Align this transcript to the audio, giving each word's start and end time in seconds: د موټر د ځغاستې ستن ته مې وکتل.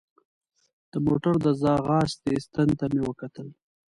د 0.91 0.93
موټر 1.05 1.33
د 1.45 1.47
ځغاستې 1.61 2.33
ستن 2.45 2.69
ته 2.79 2.85
مې 2.91 3.01
وکتل. 3.07 3.47